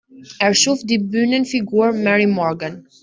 Er 0.39 0.55
schuf 0.55 0.79
die 0.83 0.97
Bühnenfigur 0.97 1.91
"Mary 1.93 2.25
Morgan". 2.25 2.87